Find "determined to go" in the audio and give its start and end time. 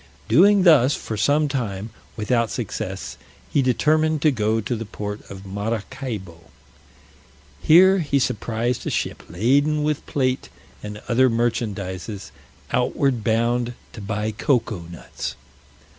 3.61-4.59